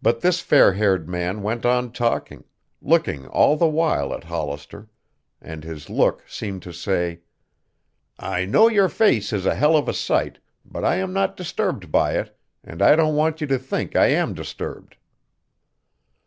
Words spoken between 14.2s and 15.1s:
disturbed."